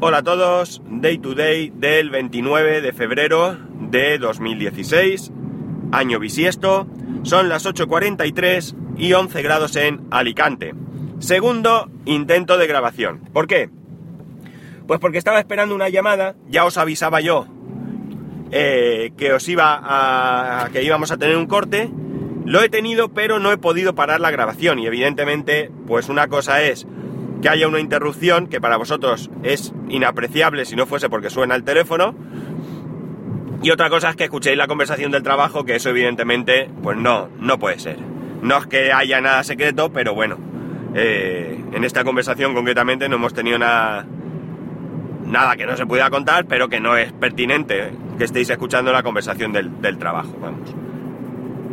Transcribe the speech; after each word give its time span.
Hola 0.00 0.18
a 0.18 0.22
todos, 0.22 0.80
Day 0.88 1.18
to 1.18 1.34
Day 1.34 1.72
del 1.74 2.10
29 2.10 2.82
de 2.82 2.92
febrero 2.92 3.58
de 3.90 4.18
2016, 4.18 5.32
año 5.90 6.20
bisiesto, 6.20 6.86
son 7.24 7.48
las 7.48 7.66
8.43 7.66 8.76
y 8.96 9.12
11 9.12 9.42
grados 9.42 9.74
en 9.74 10.06
Alicante. 10.12 10.72
Segundo 11.18 11.90
intento 12.04 12.58
de 12.58 12.68
grabación. 12.68 13.22
¿Por 13.32 13.48
qué? 13.48 13.70
Pues 14.86 15.00
porque 15.00 15.18
estaba 15.18 15.40
esperando 15.40 15.74
una 15.74 15.88
llamada, 15.88 16.36
ya 16.48 16.64
os 16.64 16.78
avisaba 16.78 17.20
yo 17.20 17.48
eh, 18.52 19.10
que 19.16 19.32
os 19.32 19.48
iba 19.48 19.80
a. 19.82 20.70
que 20.70 20.84
íbamos 20.84 21.10
a 21.10 21.16
tener 21.16 21.36
un 21.36 21.46
corte. 21.46 21.90
Lo 22.44 22.62
he 22.62 22.68
tenido, 22.68 23.08
pero 23.08 23.40
no 23.40 23.50
he 23.50 23.58
podido 23.58 23.96
parar 23.96 24.20
la 24.20 24.30
grabación. 24.30 24.78
Y 24.78 24.86
evidentemente, 24.86 25.72
pues 25.88 26.08
una 26.08 26.28
cosa 26.28 26.62
es 26.62 26.86
que 27.40 27.48
haya 27.48 27.68
una 27.68 27.80
interrupción, 27.80 28.46
que 28.46 28.60
para 28.60 28.76
vosotros 28.76 29.30
es 29.42 29.72
inapreciable 29.88 30.64
si 30.64 30.76
no 30.76 30.86
fuese 30.86 31.08
porque 31.08 31.30
suena 31.30 31.54
el 31.54 31.64
teléfono. 31.64 32.14
Y 33.62 33.70
otra 33.70 33.90
cosa 33.90 34.10
es 34.10 34.16
que 34.16 34.24
escuchéis 34.24 34.56
la 34.56 34.66
conversación 34.66 35.10
del 35.10 35.22
trabajo, 35.22 35.64
que 35.64 35.76
eso 35.76 35.90
evidentemente, 35.90 36.70
pues 36.82 36.96
no, 36.96 37.28
no 37.38 37.58
puede 37.58 37.78
ser. 37.78 37.98
No 38.42 38.58
es 38.58 38.66
que 38.66 38.92
haya 38.92 39.20
nada 39.20 39.42
secreto, 39.42 39.92
pero 39.92 40.14
bueno, 40.14 40.38
eh, 40.94 41.60
en 41.72 41.84
esta 41.84 42.04
conversación 42.04 42.54
concretamente 42.54 43.08
no 43.08 43.16
hemos 43.16 43.34
tenido 43.34 43.58
nada, 43.58 44.06
nada 45.26 45.56
que 45.56 45.66
no 45.66 45.76
se 45.76 45.86
pueda 45.86 46.08
contar, 46.08 46.46
pero 46.46 46.68
que 46.68 46.80
no 46.80 46.96
es 46.96 47.12
pertinente 47.12 47.90
que 48.16 48.24
estéis 48.24 48.50
escuchando 48.50 48.92
la 48.92 49.02
conversación 49.02 49.52
del, 49.52 49.80
del 49.80 49.98
trabajo, 49.98 50.36
vamos. 50.40 50.74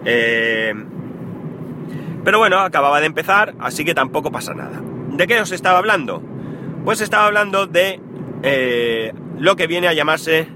Eh, 0.05 0.73
pero 2.23 2.39
bueno, 2.39 2.59
acababa 2.59 2.99
de 2.99 3.05
empezar, 3.05 3.53
así 3.59 3.85
que 3.85 3.93
tampoco 3.93 4.31
pasa 4.31 4.55
nada. 4.55 4.81
¿De 5.15 5.27
qué 5.27 5.39
os 5.39 5.51
estaba 5.53 5.77
hablando? 5.77 6.21
Pues 6.83 6.99
estaba 6.99 7.27
hablando 7.27 7.67
de 7.67 8.01
eh, 8.43 9.13
lo 9.39 9.55
que 9.55 9.65
viene 9.65 9.87
a 9.87 9.93
llamarse 9.93 10.49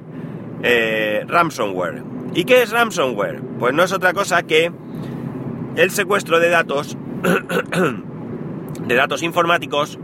eh, 0.64 1.24
ransomware. 1.26 2.04
¿Y 2.34 2.44
qué 2.44 2.62
es 2.62 2.72
ransomware? 2.72 3.42
Pues 3.58 3.74
no 3.74 3.84
es 3.84 3.94
otra 3.94 4.12
cosa 4.12 4.44
que 4.44 4.70
el 5.78 5.92
secuestro 5.92 6.42
de 6.42 6.50
datos, 6.50 6.98
de 8.86 8.96
datos 8.96 9.24
informáticos 9.24 9.98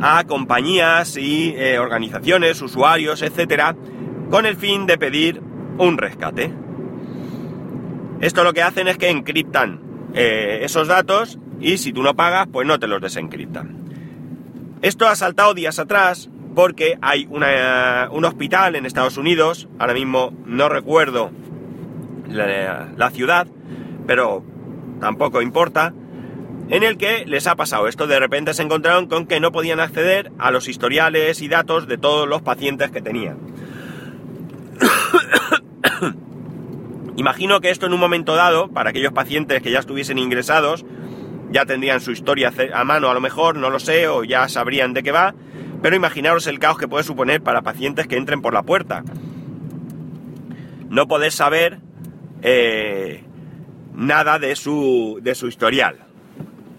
a 0.00 0.24
compañías 0.24 1.16
y 1.16 1.54
eh, 1.56 1.78
organizaciones, 1.78 2.60
usuarios, 2.60 3.22
etcétera, 3.22 3.76
con 4.28 4.44
el 4.44 4.56
fin 4.56 4.86
de 4.86 4.98
pedir 4.98 5.40
un 5.78 5.98
rescate. 5.98 6.52
Esto 8.20 8.42
lo 8.42 8.52
que 8.52 8.62
hacen 8.62 8.88
es 8.88 8.98
que 8.98 9.08
encriptan 9.08 9.86
esos 10.14 10.88
datos 10.88 11.38
y 11.60 11.78
si 11.78 11.92
tú 11.92 12.02
no 12.02 12.14
pagas, 12.14 12.48
pues 12.50 12.66
no 12.66 12.78
te 12.78 12.86
los 12.86 13.00
desencriptan. 13.00 13.76
Esto 14.82 15.08
ha 15.08 15.16
saltado 15.16 15.54
días 15.54 15.78
atrás 15.78 16.30
porque 16.54 16.98
hay 17.02 17.28
un 17.30 18.24
hospital 18.24 18.76
en 18.76 18.86
Estados 18.86 19.16
Unidos, 19.16 19.68
ahora 19.78 19.94
mismo 19.94 20.32
no 20.46 20.68
recuerdo 20.68 21.30
la, 22.28 22.88
la 22.96 23.10
ciudad, 23.10 23.46
pero 24.06 24.44
tampoco 25.00 25.42
importa, 25.42 25.92
en 26.70 26.82
el 26.82 26.98
que 26.98 27.24
les 27.26 27.46
ha 27.46 27.56
pasado 27.56 27.88
esto. 27.88 28.06
De 28.06 28.18
repente 28.18 28.54
se 28.54 28.62
encontraron 28.62 29.06
con 29.06 29.26
que 29.26 29.40
no 29.40 29.52
podían 29.52 29.80
acceder 29.80 30.32
a 30.38 30.50
los 30.50 30.68
historiales 30.68 31.40
y 31.40 31.48
datos 31.48 31.86
de 31.86 31.98
todos 31.98 32.28
los 32.28 32.42
pacientes 32.42 32.90
que 32.90 33.00
tenían. 33.00 33.38
Imagino 37.16 37.60
que 37.60 37.70
esto 37.70 37.86
en 37.86 37.94
un 37.94 38.00
momento 38.00 38.36
dado, 38.36 38.68
para 38.68 38.90
aquellos 38.90 39.12
pacientes 39.12 39.62
que 39.62 39.70
ya 39.70 39.80
estuviesen 39.80 40.18
ingresados, 40.18 40.84
ya 41.50 41.66
tendrían 41.66 42.00
su 42.00 42.12
historia 42.12 42.52
a 42.72 42.84
mano 42.84 43.10
a 43.10 43.14
lo 43.14 43.20
mejor, 43.20 43.56
no 43.56 43.70
lo 43.70 43.78
sé, 43.78 44.08
o 44.08 44.24
ya 44.24 44.48
sabrían 44.48 44.92
de 44.92 45.02
qué 45.02 45.12
va, 45.12 45.34
pero 45.82 45.96
imaginaros 45.96 46.46
el 46.46 46.58
caos 46.58 46.78
que 46.78 46.88
puede 46.88 47.04
suponer 47.04 47.42
para 47.42 47.62
pacientes 47.62 48.06
que 48.06 48.16
entren 48.16 48.42
por 48.42 48.52
la 48.52 48.62
puerta. 48.62 49.04
No 50.88 51.06
poder 51.06 51.32
saber 51.32 51.80
eh, 52.42 53.24
nada 53.94 54.38
de 54.38 54.56
su, 54.56 55.18
de 55.22 55.34
su 55.34 55.48
historial. 55.48 55.96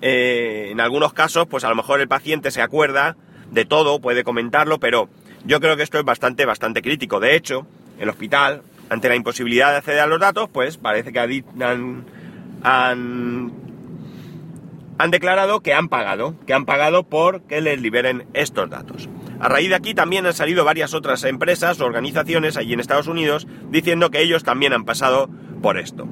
Eh, 0.01 0.69
en 0.71 0.79
algunos 0.79 1.13
casos, 1.13 1.47
pues 1.47 1.63
a 1.63 1.69
lo 1.69 1.75
mejor 1.75 1.99
el 1.99 2.07
paciente 2.07 2.51
se 2.51 2.61
acuerda 2.61 3.17
de 3.51 3.65
todo, 3.65 3.99
puede 3.99 4.23
comentarlo, 4.23 4.79
pero 4.79 5.09
yo 5.45 5.59
creo 5.59 5.75
que 5.75 5.83
esto 5.83 5.99
es 5.99 6.05
bastante, 6.05 6.45
bastante 6.45 6.81
crítico. 6.81 7.19
De 7.19 7.35
hecho, 7.35 7.65
el 7.99 8.09
hospital 8.09 8.63
ante 8.89 9.09
la 9.09 9.15
imposibilidad 9.15 9.71
de 9.71 9.77
acceder 9.77 9.99
a 9.99 10.07
los 10.07 10.19
datos, 10.19 10.49
pues 10.51 10.77
parece 10.77 11.11
que 11.11 11.19
han, 11.19 12.05
han, 12.63 13.53
han 14.99 15.11
declarado 15.11 15.61
que 15.61 15.73
han 15.73 15.87
pagado, 15.87 16.35
que 16.45 16.53
han 16.53 16.65
pagado 16.65 17.03
por 17.03 17.43
que 17.43 17.61
les 17.61 17.81
liberen 17.81 18.27
estos 18.33 18.69
datos. 18.69 19.07
A 19.39 19.47
raíz 19.47 19.69
de 19.69 19.75
aquí 19.75 19.93
también 19.93 20.25
han 20.25 20.33
salido 20.33 20.65
varias 20.65 20.93
otras 20.93 21.23
empresas 21.23 21.79
organizaciones 21.79 22.57
allí 22.57 22.73
en 22.73 22.81
Estados 22.81 23.07
Unidos 23.07 23.47
diciendo 23.69 24.11
que 24.11 24.21
ellos 24.21 24.43
también 24.43 24.73
han 24.73 24.83
pasado 24.83 25.29
por 25.61 25.77
esto. 25.77 26.05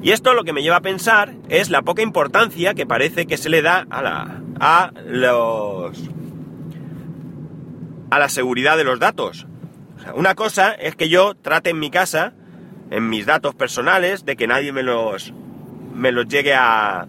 Y 0.00 0.12
esto 0.12 0.32
lo 0.32 0.42
que 0.44 0.54
me 0.54 0.62
lleva 0.62 0.76
a 0.76 0.80
pensar 0.80 1.34
es 1.50 1.68
la 1.68 1.82
poca 1.82 2.00
importancia 2.00 2.72
que 2.72 2.86
parece 2.86 3.26
que 3.26 3.36
se 3.36 3.50
le 3.50 3.60
da 3.60 3.86
a 3.90 4.02
la, 4.02 4.42
a 4.58 4.92
los, 5.06 6.00
a 8.10 8.18
la 8.18 8.30
seguridad 8.30 8.78
de 8.78 8.84
los 8.84 9.00
datos. 9.00 9.46
Una 10.14 10.34
cosa 10.34 10.72
es 10.72 10.96
que 10.96 11.10
yo 11.10 11.34
trate 11.34 11.70
en 11.70 11.78
mi 11.78 11.90
casa, 11.90 12.32
en 12.90 13.10
mis 13.10 13.26
datos 13.26 13.54
personales, 13.54 14.24
de 14.24 14.34
que 14.36 14.46
nadie 14.46 14.72
me 14.72 14.82
los, 14.82 15.34
me 15.94 16.10
los 16.10 16.26
llegue 16.26 16.54
a, 16.54 17.06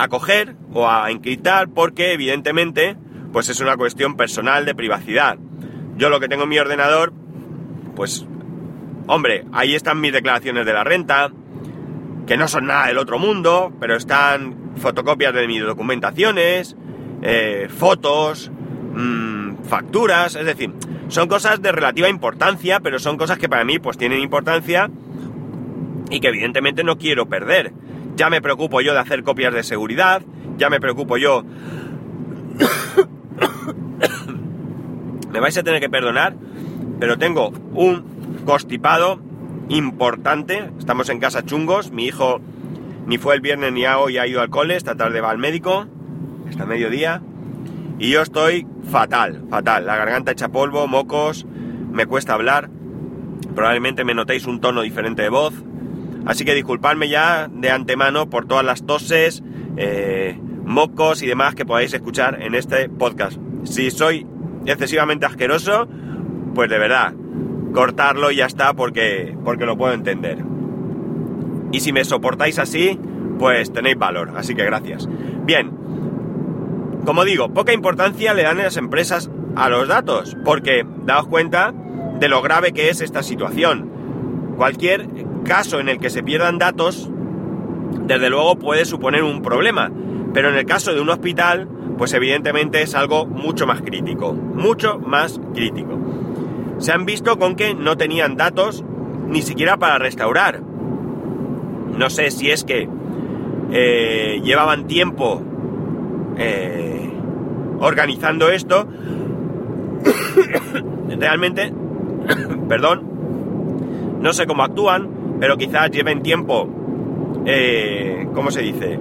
a 0.00 0.08
coger 0.08 0.56
o 0.72 0.88
a 0.88 1.10
encriptar, 1.10 1.68
porque 1.68 2.12
evidentemente, 2.12 2.96
pues 3.32 3.50
es 3.50 3.60
una 3.60 3.76
cuestión 3.76 4.16
personal 4.16 4.64
de 4.64 4.74
privacidad. 4.74 5.38
Yo 5.96 6.08
lo 6.08 6.20
que 6.20 6.28
tengo 6.28 6.44
en 6.44 6.48
mi 6.48 6.58
ordenador, 6.58 7.12
pues, 7.94 8.26
hombre, 9.06 9.44
ahí 9.52 9.74
están 9.74 10.00
mis 10.00 10.14
declaraciones 10.14 10.64
de 10.64 10.72
la 10.72 10.84
renta, 10.84 11.30
que 12.26 12.38
no 12.38 12.48
son 12.48 12.66
nada 12.66 12.86
del 12.86 12.96
otro 12.96 13.18
mundo, 13.18 13.74
pero 13.78 13.94
están 13.94 14.72
fotocopias 14.76 15.34
de 15.34 15.46
mis 15.46 15.62
documentaciones, 15.62 16.76
eh, 17.20 17.68
fotos, 17.68 18.50
mmm, 18.94 19.56
facturas, 19.64 20.34
es 20.34 20.46
decir, 20.46 20.72
son 21.08 21.28
cosas 21.28 21.60
de 21.60 21.72
relativa 21.72 22.08
importancia, 22.08 22.80
pero 22.80 22.98
son 22.98 23.18
cosas 23.18 23.36
que 23.36 23.50
para 23.50 23.64
mí 23.64 23.78
pues 23.78 23.98
tienen 23.98 24.20
importancia 24.20 24.90
y 26.08 26.20
que 26.20 26.28
evidentemente 26.28 26.84
no 26.84 26.96
quiero 26.96 27.26
perder. 27.26 27.74
Ya 28.20 28.28
me 28.28 28.42
preocupo 28.42 28.82
yo 28.82 28.92
de 28.92 28.98
hacer 28.98 29.22
copias 29.22 29.54
de 29.54 29.62
seguridad, 29.62 30.20
ya 30.58 30.68
me 30.68 30.78
preocupo 30.78 31.16
yo... 31.16 31.42
me 35.32 35.40
vais 35.40 35.56
a 35.56 35.62
tener 35.62 35.80
que 35.80 35.88
perdonar, 35.88 36.34
pero 36.98 37.16
tengo 37.16 37.48
un 37.72 38.42
constipado 38.44 39.22
importante. 39.70 40.70
Estamos 40.78 41.08
en 41.08 41.18
casa 41.18 41.46
chungos, 41.46 41.92
mi 41.92 42.04
hijo 42.04 42.42
ni 43.06 43.16
fue 43.16 43.36
el 43.36 43.40
viernes 43.40 43.72
ni 43.72 43.86
hoy 43.86 44.18
ha 44.18 44.26
ido 44.26 44.42
al 44.42 44.50
cole, 44.50 44.76
esta 44.76 44.96
tarde 44.96 45.22
va 45.22 45.30
al 45.30 45.38
médico, 45.38 45.86
está 46.50 46.66
mediodía. 46.66 47.22
Y 47.98 48.10
yo 48.10 48.20
estoy 48.20 48.66
fatal, 48.90 49.46
fatal. 49.48 49.86
La 49.86 49.96
garganta 49.96 50.32
hecha 50.32 50.50
polvo, 50.50 50.86
mocos, 50.86 51.46
me 51.90 52.04
cuesta 52.04 52.34
hablar. 52.34 52.68
Probablemente 53.54 54.04
me 54.04 54.12
notéis 54.12 54.46
un 54.46 54.60
tono 54.60 54.82
diferente 54.82 55.22
de 55.22 55.30
voz. 55.30 55.54
Así 56.26 56.44
que 56.44 56.54
disculpadme 56.54 57.08
ya 57.08 57.48
de 57.48 57.70
antemano 57.70 58.28
por 58.28 58.46
todas 58.46 58.64
las 58.64 58.84
toses, 58.84 59.42
eh, 59.76 60.38
mocos 60.64 61.22
y 61.22 61.26
demás 61.26 61.54
que 61.54 61.64
podáis 61.64 61.92
escuchar 61.92 62.42
en 62.42 62.54
este 62.54 62.88
podcast. 62.88 63.38
Si 63.64 63.90
soy 63.90 64.26
excesivamente 64.66 65.26
asqueroso, 65.26 65.88
pues 66.54 66.68
de 66.70 66.78
verdad, 66.78 67.14
cortarlo 67.72 68.30
y 68.30 68.36
ya 68.36 68.46
está 68.46 68.74
porque, 68.74 69.36
porque 69.44 69.66
lo 69.66 69.76
puedo 69.76 69.92
entender. 69.92 70.38
Y 71.72 71.80
si 71.80 71.92
me 71.92 72.04
soportáis 72.04 72.58
así, 72.58 72.98
pues 73.38 73.72
tenéis 73.72 73.98
valor. 73.98 74.32
Así 74.36 74.54
que 74.54 74.64
gracias. 74.64 75.08
Bien, 75.44 75.70
como 77.04 77.24
digo, 77.24 77.52
poca 77.52 77.72
importancia 77.72 78.34
le 78.34 78.42
dan 78.42 78.58
las 78.58 78.76
empresas 78.76 79.30
a 79.56 79.68
los 79.68 79.88
datos, 79.88 80.36
porque 80.44 80.84
daos 81.04 81.26
cuenta 81.26 81.72
de 82.18 82.28
lo 82.28 82.42
grave 82.42 82.72
que 82.72 82.90
es 82.90 83.00
esta 83.00 83.22
situación. 83.22 83.90
Cualquier 84.56 85.08
caso 85.44 85.80
en 85.80 85.88
el 85.88 85.98
que 85.98 86.10
se 86.10 86.22
pierdan 86.22 86.58
datos, 86.58 87.10
desde 88.06 88.30
luego 88.30 88.56
puede 88.56 88.84
suponer 88.84 89.22
un 89.22 89.42
problema, 89.42 89.90
pero 90.32 90.48
en 90.48 90.56
el 90.56 90.64
caso 90.64 90.94
de 90.94 91.00
un 91.00 91.10
hospital, 91.10 91.68
pues 91.98 92.12
evidentemente 92.14 92.82
es 92.82 92.94
algo 92.94 93.26
mucho 93.26 93.66
más 93.66 93.82
crítico, 93.82 94.32
mucho 94.32 94.98
más 94.98 95.40
crítico. 95.54 95.98
Se 96.78 96.92
han 96.92 97.04
visto 97.04 97.38
con 97.38 97.56
que 97.56 97.74
no 97.74 97.96
tenían 97.96 98.36
datos 98.36 98.84
ni 99.28 99.42
siquiera 99.42 99.76
para 99.76 99.98
restaurar. 99.98 100.62
No 100.62 102.10
sé 102.10 102.30
si 102.30 102.50
es 102.50 102.64
que 102.64 102.88
eh, 103.72 104.40
llevaban 104.42 104.86
tiempo 104.86 105.42
eh, 106.38 107.10
organizando 107.80 108.48
esto, 108.50 108.88
realmente, 111.08 111.72
perdón, 112.68 113.02
no 114.20 114.32
sé 114.32 114.46
cómo 114.46 114.62
actúan, 114.62 115.19
pero 115.40 115.56
quizás 115.56 115.90
lleven 115.90 116.22
tiempo, 116.22 116.68
eh, 117.46 118.28
¿cómo 118.34 118.50
se 118.50 118.60
dice? 118.60 119.00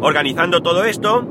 Organizando 0.00 0.62
todo 0.62 0.84
esto 0.84 1.24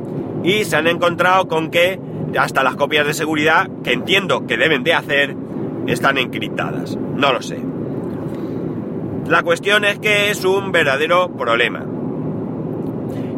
y 0.43 0.63
se 0.63 0.77
han 0.77 0.87
encontrado 0.87 1.47
con 1.47 1.71
que 1.71 1.99
hasta 2.37 2.63
las 2.63 2.75
copias 2.75 3.05
de 3.05 3.13
seguridad, 3.13 3.69
que 3.83 3.91
entiendo 3.93 4.45
que 4.47 4.57
deben 4.57 4.83
de 4.83 4.93
hacer, 4.93 5.35
están 5.87 6.17
encriptadas. 6.17 6.97
No 7.15 7.33
lo 7.33 7.41
sé. 7.41 7.59
La 9.27 9.43
cuestión 9.43 9.85
es 9.85 9.99
que 9.99 10.29
es 10.29 10.45
un 10.45 10.71
verdadero 10.71 11.29
problema. 11.35 11.85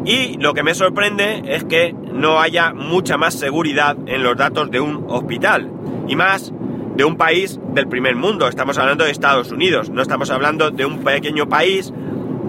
Y 0.04 0.36
lo 0.36 0.52
que 0.52 0.62
me 0.62 0.74
sorprende 0.74 1.42
es 1.46 1.64
que 1.64 1.94
no 2.12 2.40
haya 2.40 2.74
mucha 2.74 3.16
más 3.16 3.34
seguridad 3.34 3.96
en 4.06 4.22
los 4.22 4.36
datos 4.36 4.70
de 4.70 4.80
un 4.80 5.06
hospital. 5.08 5.70
Y 6.08 6.16
más 6.16 6.52
de 6.94 7.04
un 7.04 7.16
país 7.16 7.58
del 7.72 7.88
primer 7.88 8.16
mundo. 8.16 8.48
Estamos 8.48 8.78
hablando 8.78 9.04
de 9.04 9.10
Estados 9.10 9.50
Unidos. 9.52 9.90
No 9.90 10.02
estamos 10.02 10.30
hablando 10.30 10.70
de 10.70 10.84
un 10.84 11.02
pequeño 11.04 11.48
país 11.48 11.92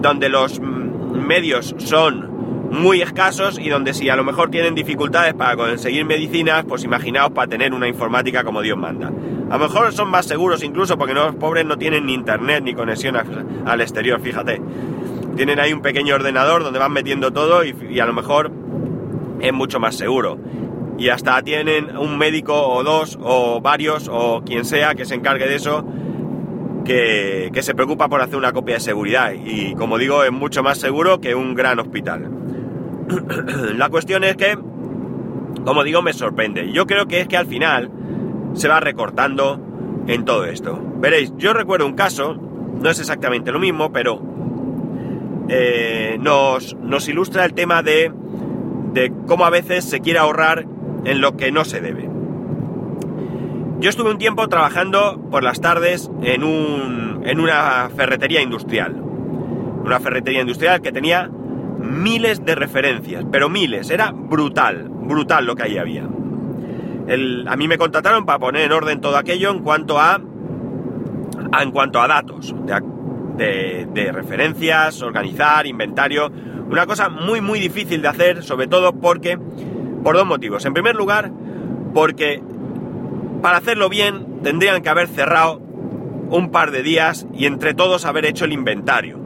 donde 0.00 0.28
los 0.28 0.60
medios 0.60 1.74
son 1.78 2.34
muy 2.70 3.00
escasos 3.00 3.58
y 3.58 3.68
donde 3.68 3.94
si 3.94 4.08
a 4.08 4.16
lo 4.16 4.24
mejor 4.24 4.50
tienen 4.50 4.74
dificultades 4.74 5.34
para 5.34 5.56
conseguir 5.56 6.04
medicinas, 6.04 6.64
pues 6.66 6.84
imaginaos 6.84 7.30
para 7.30 7.46
tener 7.46 7.72
una 7.72 7.88
informática 7.88 8.44
como 8.44 8.62
Dios 8.62 8.76
manda. 8.76 9.08
A 9.08 9.58
lo 9.58 9.58
mejor 9.58 9.92
son 9.92 10.10
más 10.10 10.26
seguros 10.26 10.62
incluso 10.62 10.98
porque 10.98 11.14
los 11.14 11.34
pobres 11.36 11.64
no 11.64 11.78
tienen 11.78 12.06
ni 12.06 12.14
internet 12.14 12.62
ni 12.64 12.74
conexión 12.74 13.16
al 13.66 13.80
exterior, 13.80 14.20
fíjate 14.20 14.60
tienen 15.36 15.60
ahí 15.60 15.72
un 15.72 15.82
pequeño 15.82 16.14
ordenador 16.14 16.64
donde 16.64 16.78
van 16.78 16.92
metiendo 16.92 17.32
todo 17.32 17.62
y, 17.64 18.00
a 18.00 18.06
lo 18.06 18.12
mejor 18.12 18.50
es 19.40 19.52
mucho 19.52 19.78
más 19.78 19.94
seguro. 19.94 20.38
Y 20.98 21.08
hasta 21.10 21.42
tienen 21.42 21.96
un 21.96 22.16
médico 22.16 22.54
o 22.54 22.82
dos 22.82 23.18
o 23.20 23.60
varios 23.60 24.08
o 24.10 24.42
quien 24.44 24.64
sea 24.64 24.94
que 24.94 25.04
se 25.04 25.14
encargue 25.14 25.46
de 25.46 25.56
eso 25.56 25.84
que, 26.84 27.50
que, 27.52 27.62
se 27.62 27.74
preocupa 27.74 28.08
por 28.08 28.20
hacer 28.22 28.36
una 28.36 28.52
copia 28.52 28.76
de 28.76 28.80
seguridad. 28.80 29.32
Y 29.32 29.74
como 29.74 29.98
digo, 29.98 30.24
es 30.24 30.32
mucho 30.32 30.62
más 30.62 30.78
seguro 30.78 31.20
que 31.20 31.34
un 31.34 31.54
gran 31.54 31.78
hospital. 31.78 32.30
La 33.76 33.88
cuestión 33.88 34.24
es 34.24 34.36
que, 34.36 34.56
como 35.64 35.84
digo, 35.84 36.02
me 36.02 36.12
sorprende. 36.12 36.72
Yo 36.72 36.86
creo 36.86 37.06
que 37.06 37.20
es 37.20 37.28
que 37.28 37.36
al 37.36 37.46
final 37.46 37.90
se 38.54 38.68
va 38.68 38.80
recortando 38.80 39.60
en 40.06 40.24
todo 40.24 40.44
esto. 40.44 40.80
Veréis, 40.98 41.32
yo 41.36 41.52
recuerdo 41.52 41.86
un 41.86 41.94
caso, 41.94 42.34
no 42.34 42.88
es 42.88 42.98
exactamente 42.98 43.52
lo 43.52 43.58
mismo, 43.58 43.92
pero 43.92 44.20
eh, 45.48 46.16
nos, 46.20 46.74
nos, 46.76 47.08
ilustra 47.08 47.44
el 47.44 47.54
tema 47.54 47.82
de, 47.82 48.12
de 48.92 49.12
cómo 49.26 49.44
a 49.44 49.50
veces 49.50 49.84
se 49.84 50.00
quiere 50.00 50.18
ahorrar 50.18 50.66
en 51.06 51.20
lo 51.20 51.36
que 51.36 51.50
no 51.52 51.64
se 51.64 51.80
debe. 51.80 52.08
Yo 53.80 53.90
estuve 53.90 54.10
un 54.10 54.18
tiempo 54.18 54.48
trabajando 54.48 55.20
por 55.30 55.42
las 55.42 55.60
tardes 55.60 56.10
en, 56.22 56.44
un, 56.44 57.22
en 57.24 57.40
una 57.40 57.88
ferretería 57.94 58.42
industrial. 58.42 58.94
Una 58.94 60.00
ferretería 60.00 60.40
industrial 60.40 60.82
que 60.82 60.92
tenía 60.92 61.30
miles 61.78 62.44
de 62.44 62.54
referencias, 62.54 63.24
pero 63.30 63.48
miles, 63.48 63.90
era 63.90 64.10
brutal, 64.12 64.88
brutal 64.88 65.46
lo 65.46 65.54
que 65.54 65.64
ahí 65.64 65.78
había. 65.78 66.04
A 66.04 67.56
mí 67.56 67.68
me 67.68 67.78
contrataron 67.78 68.26
para 68.26 68.40
poner 68.40 68.62
en 68.62 68.72
orden 68.72 69.00
todo 69.00 69.16
aquello 69.16 69.50
en 69.50 69.60
cuanto 69.60 70.00
a, 70.00 70.20
a 71.52 71.62
en 71.62 71.70
cuanto 71.70 72.00
a 72.00 72.08
datos, 72.08 72.52
de, 73.36 73.86
de, 73.92 74.12
referencias, 74.12 75.02
organizar, 75.02 75.66
inventario. 75.66 76.32
Una 76.68 76.86
cosa 76.86 77.08
muy 77.08 77.40
muy 77.40 77.60
difícil 77.60 78.02
de 78.02 78.08
hacer, 78.08 78.42
sobre 78.42 78.66
todo 78.66 78.92
porque, 78.92 79.38
por 80.06 80.14
dos 80.14 80.24
motivos. 80.24 80.64
En 80.64 80.72
primer 80.72 80.94
lugar, 80.94 81.32
porque 81.92 82.40
para 83.42 83.56
hacerlo 83.56 83.88
bien 83.88 84.38
tendrían 84.44 84.80
que 84.80 84.88
haber 84.88 85.08
cerrado 85.08 85.60
un 86.30 86.52
par 86.52 86.70
de 86.70 86.84
días 86.84 87.26
y 87.34 87.46
entre 87.46 87.74
todos 87.74 88.04
haber 88.04 88.24
hecho 88.24 88.44
el 88.44 88.52
inventario. 88.52 89.18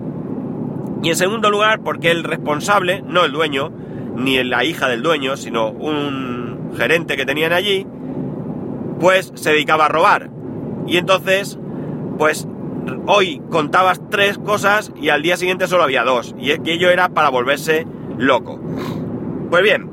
Y 1.03 1.11
en 1.11 1.17
segundo 1.17 1.51
lugar, 1.51 1.81
porque 1.81 2.11
el 2.11 2.25
responsable, 2.25 3.03
no 3.07 3.27
el 3.27 3.33
dueño, 3.33 3.71
ni 4.17 4.43
la 4.43 4.65
hija 4.65 4.89
del 4.89 5.03
dueño, 5.03 5.37
sino 5.37 5.69
un 5.69 6.73
gerente 6.75 7.19
que 7.19 7.27
tenían 7.27 7.53
allí, 7.53 7.87
pues 9.01 9.33
se 9.35 9.51
dedicaba 9.51 9.85
a 9.85 9.89
robar. 9.89 10.31
Y 10.87 10.97
entonces, 10.97 11.59
pues 12.17 12.49
hoy 13.07 13.43
contabas 13.51 14.01
tres 14.09 14.39
cosas 14.39 14.93
y 14.99 15.11
al 15.11 15.21
día 15.21 15.37
siguiente 15.37 15.67
solo 15.67 15.83
había 15.83 16.05
dos. 16.05 16.35
Y 16.41 16.53
aquello 16.53 16.89
era 16.89 17.11
para 17.11 17.29
volverse 17.29 17.87
loco. 18.17 18.59
Pues 19.51 19.63
bien, 19.63 19.90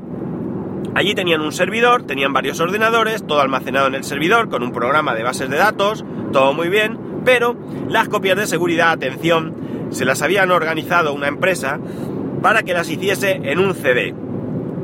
allí 0.98 1.14
tenían 1.14 1.42
un 1.42 1.52
servidor, 1.52 2.02
tenían 2.02 2.32
varios 2.32 2.58
ordenadores, 2.58 3.24
todo 3.24 3.40
almacenado 3.40 3.86
en 3.86 3.94
el 3.94 4.02
servidor 4.02 4.48
con 4.48 4.64
un 4.64 4.72
programa 4.72 5.14
de 5.14 5.22
bases 5.22 5.48
de 5.48 5.56
datos, 5.56 6.04
todo 6.32 6.52
muy 6.54 6.68
bien, 6.68 6.98
pero 7.24 7.54
las 7.88 8.08
copias 8.08 8.36
de 8.36 8.48
seguridad, 8.48 8.90
atención, 8.90 9.54
se 9.90 10.04
las 10.04 10.22
habían 10.22 10.50
organizado 10.50 11.14
una 11.14 11.28
empresa 11.28 11.78
para 12.42 12.64
que 12.64 12.74
las 12.74 12.90
hiciese 12.90 13.40
en 13.44 13.60
un 13.60 13.76
CD. 13.76 14.12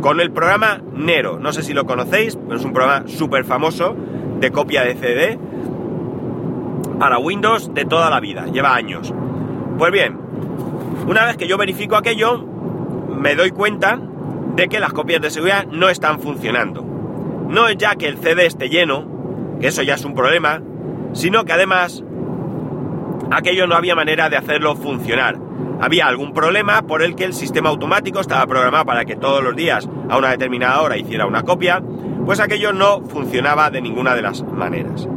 Con 0.01 0.21
el 0.21 0.31
programa 0.31 0.81
Nero, 0.93 1.41
no 1.41 1.53
sé 1.53 1.65
si 1.65 1.75
lo 1.75 1.85
conocéis, 1.85 2.37
pero 2.37 2.61
es 2.61 2.65
un 2.65 2.73
programa 2.73 3.09
súper 3.09 3.45
famoso 3.45 3.97
de 4.39 4.53
copia 4.53 4.85
de 4.85 4.95
CD 4.95 5.39
para 7.01 7.19
Windows 7.19 7.75
de 7.75 7.87
toda 7.87 8.09
la 8.09 8.21
vida, 8.21 8.47
lleva 8.47 8.77
años. 8.77 9.13
Pues 9.79 9.91
bien, 9.91 10.17
una 11.09 11.25
vez 11.25 11.37
que 11.37 11.49
yo 11.49 11.59
verifico 11.59 11.97
aquello, 11.97 12.39
me 13.09 13.35
doy 13.35 13.51
cuenta 13.51 13.99
de 14.57 14.69
que 14.69 14.81
las 14.81 14.93
copias 14.93 15.21
de 15.21 15.31
seguridad 15.31 15.67
no 15.67 15.89
están 15.89 16.21
funcionando. 16.21 16.83
No 17.49 17.69
es 17.69 17.77
ya 17.77 17.97
que 17.97 18.07
el 18.07 18.19
CD 18.19 18.47
esté 18.47 18.69
lleno, 18.69 19.57
que 19.61 19.69
eso 19.69 19.83
ya 19.83 19.95
es 19.95 20.05
un 20.05 20.15
problema, 20.15 20.63
sino 21.13 21.45
que 21.45 21.53
además 21.53 22.03
aquello 23.31 23.67
no 23.67 23.75
había 23.75 23.95
manera 23.95 24.29
de 24.29 24.37
hacerlo 24.37 24.77
funcionar. 24.77 25.39
Había 25.81 26.07
algún 26.07 26.33
problema 26.33 26.83
por 26.83 27.03
el 27.03 27.15
que 27.15 27.25
el 27.25 27.35
sistema 27.35 27.69
automático 27.69 28.21
estaba 28.21 28.47
programado 28.47 28.87
para 28.87 29.05
que 29.05 29.17
todos 29.17 29.43
los 29.43 29.57
días 29.57 29.89
a 30.09 30.19
una 30.19 30.31
determinada 30.31 30.81
hora 30.81 30.97
hiciera 30.97 31.27
una 31.27 31.43
copia, 31.43 31.83
pues 32.25 32.41
aquello 32.41 32.73
no 32.73 33.03
funcionaba 33.03 33.71
de 33.71 33.83
ninguna 33.83 34.15
de 34.15 34.23
las 34.23 34.43
maneras. 34.43 35.09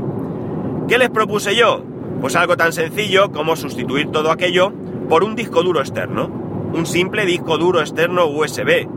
¿Qué 0.88 0.98
les 0.98 1.10
propuse 1.10 1.56
yo? 1.56 1.84
Pues 2.22 2.36
algo 2.36 2.58
tan 2.58 2.74
sencillo 2.74 3.32
como 3.32 3.56
sustituir 3.56 4.12
todo 4.12 4.32
aquello 4.32 4.74
por 5.08 5.24
un 5.24 5.36
disco 5.36 5.64
duro 5.64 5.80
externo. 5.80 6.28
Un 6.74 6.86
simple 6.86 7.26
disco 7.26 7.58
duro 7.58 7.80
externo 7.80 8.26
USB. 8.26 8.88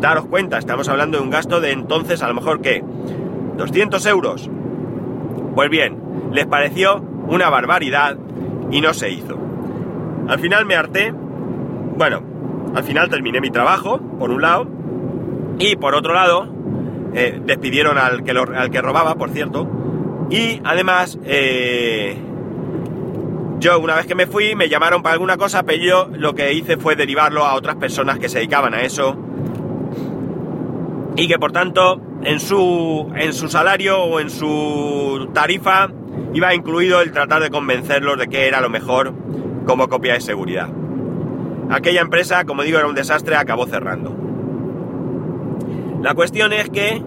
Daros 0.00 0.26
cuenta, 0.26 0.58
estamos 0.58 0.88
hablando 0.88 1.18
de 1.18 1.24
un 1.24 1.30
gasto 1.30 1.60
de 1.60 1.72
entonces 1.72 2.22
a 2.22 2.28
lo 2.28 2.34
mejor 2.34 2.62
que 2.62 2.82
200 3.56 4.04
euros. 4.06 4.50
Pues 5.54 5.68
bien, 5.68 5.98
les 6.32 6.46
pareció 6.46 6.96
una 7.28 7.50
barbaridad 7.50 8.16
y 8.70 8.80
no 8.80 8.94
se 8.94 9.10
hizo. 9.10 9.38
Al 10.28 10.38
final 10.38 10.64
me 10.64 10.74
harté. 10.74 11.12
Bueno, 11.12 12.22
al 12.74 12.82
final 12.84 13.10
terminé 13.10 13.40
mi 13.40 13.50
trabajo, 13.50 14.00
por 14.18 14.30
un 14.30 14.40
lado, 14.40 14.66
y 15.58 15.76
por 15.76 15.94
otro 15.94 16.14
lado, 16.14 16.48
eh, 17.12 17.38
despidieron 17.44 17.98
al 17.98 18.24
que, 18.24 18.30
al 18.30 18.70
que 18.70 18.80
robaba, 18.80 19.16
por 19.16 19.30
cierto, 19.30 19.68
y 20.30 20.60
además, 20.64 21.18
eh, 21.24 22.16
yo 23.58 23.78
una 23.78 23.96
vez 23.96 24.06
que 24.06 24.14
me 24.14 24.26
fui 24.26 24.54
me 24.54 24.68
llamaron 24.68 25.02
para 25.02 25.14
alguna 25.14 25.36
cosa, 25.36 25.64
pero 25.64 25.82
yo 25.82 26.08
lo 26.16 26.34
que 26.34 26.54
hice 26.54 26.78
fue 26.78 26.96
derivarlo 26.96 27.44
a 27.44 27.54
otras 27.54 27.76
personas 27.76 28.18
que 28.18 28.28
se 28.28 28.38
dedicaban 28.38 28.72
a 28.72 28.80
eso. 28.82 29.18
Y 31.20 31.28
que 31.28 31.38
por 31.38 31.52
tanto 31.52 32.00
en 32.22 32.40
su, 32.40 33.12
en 33.14 33.34
su 33.34 33.50
salario 33.50 33.98
o 33.98 34.20
en 34.20 34.30
su 34.30 35.28
tarifa 35.34 35.90
iba 36.32 36.54
incluido 36.54 37.02
el 37.02 37.12
tratar 37.12 37.42
de 37.42 37.50
convencerlos 37.50 38.18
de 38.18 38.28
que 38.28 38.48
era 38.48 38.62
lo 38.62 38.70
mejor 38.70 39.12
como 39.66 39.90
copia 39.90 40.14
de 40.14 40.22
seguridad. 40.22 40.70
Aquella 41.68 42.00
empresa, 42.00 42.46
como 42.46 42.62
digo, 42.62 42.78
era 42.78 42.86
un 42.86 42.94
desastre, 42.94 43.36
acabó 43.36 43.66
cerrando. 43.66 44.16
La 46.02 46.14
cuestión 46.14 46.54
es 46.54 46.70
que 46.70 47.02